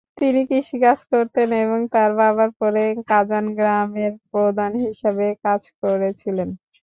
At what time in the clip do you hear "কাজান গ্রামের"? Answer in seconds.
3.09-4.13